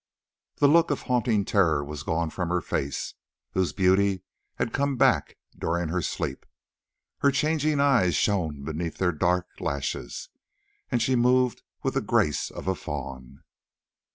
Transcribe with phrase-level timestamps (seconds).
[0.55, 3.13] The look of haunting terror was gone from her face,
[3.51, 4.23] whose beauty
[4.55, 6.43] had come back during her sleep;
[7.19, 10.29] her changing eyes shone beneath their dark lashes,
[10.89, 13.43] and she moved with the grace of a fawn.